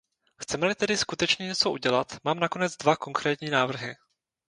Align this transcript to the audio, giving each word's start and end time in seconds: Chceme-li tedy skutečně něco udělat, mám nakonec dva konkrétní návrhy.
Chceme-li 0.41 0.75
tedy 0.75 0.97
skutečně 0.97 1.45
něco 1.45 1.71
udělat, 1.71 2.17
mám 2.23 2.39
nakonec 2.39 2.77
dva 2.77 2.95
konkrétní 2.95 3.49
návrhy. 3.49 3.95